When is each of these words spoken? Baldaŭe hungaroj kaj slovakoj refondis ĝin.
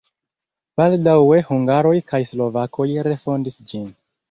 Baldaŭe 0.79 1.37
hungaroj 1.51 1.93
kaj 2.13 2.23
slovakoj 2.33 2.89
refondis 3.13 3.63
ĝin. 3.71 3.89